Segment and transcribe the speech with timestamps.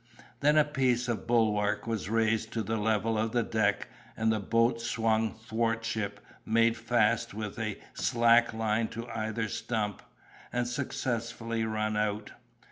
[0.39, 4.31] Then a piece of the bulwark was razed to the level of the deck, and
[4.31, 10.01] the boat swung thwart ship, made fast with a slack line to either stump,
[10.51, 12.31] and successfully run out.